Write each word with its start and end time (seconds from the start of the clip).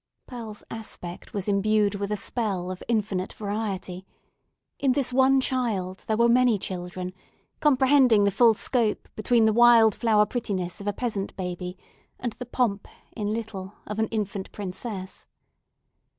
Pearl's 0.25 0.63
aspect 0.71 1.31
was 1.31 1.47
imbued 1.47 1.93
with 1.93 2.09
a 2.09 2.17
spell 2.17 2.71
of 2.71 2.81
infinite 2.87 3.33
variety; 3.33 4.03
in 4.79 4.93
this 4.93 5.13
one 5.13 5.39
child 5.39 6.03
there 6.07 6.17
were 6.17 6.27
many 6.27 6.57
children, 6.57 7.13
comprehending 7.59 8.23
the 8.23 8.31
full 8.31 8.55
scope 8.55 9.07
between 9.15 9.45
the 9.45 9.53
wild 9.53 9.93
flower 9.93 10.25
prettiness 10.25 10.81
of 10.81 10.87
a 10.87 10.91
peasant 10.91 11.37
baby, 11.37 11.77
and 12.19 12.33
the 12.33 12.47
pomp, 12.47 12.87
in 13.15 13.27
little, 13.27 13.73
of 13.85 13.99
an 13.99 14.07
infant 14.07 14.51
princess. 14.51 15.27